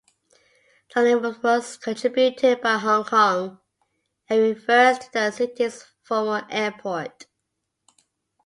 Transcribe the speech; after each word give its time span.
The 0.95 1.03
name 1.03 1.21
was 1.43 1.77
contributed 1.77 2.59
by 2.61 2.79
Hong 2.79 3.03
Kong, 3.03 3.59
and 4.27 4.41
refers 4.41 4.97
to 4.97 5.11
that 5.11 5.35
city's 5.35 5.83
former 6.03 6.43
airport. 6.49 7.27